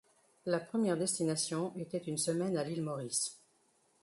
[0.47, 3.39] La première destination était une semaine à l'île Maurice.